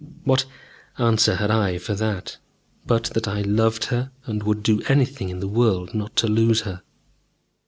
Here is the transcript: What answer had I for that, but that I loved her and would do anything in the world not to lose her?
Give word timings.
What 0.23 0.45
answer 0.97 1.35
had 1.35 1.51
I 1.51 1.77
for 1.77 1.93
that, 1.93 2.37
but 2.87 3.03
that 3.13 3.27
I 3.27 3.43
loved 3.43 3.85
her 3.93 4.09
and 4.25 4.41
would 4.41 4.63
do 4.63 4.81
anything 4.87 5.29
in 5.29 5.41
the 5.41 5.47
world 5.47 5.93
not 5.93 6.15
to 6.15 6.27
lose 6.27 6.61
her? 6.61 6.81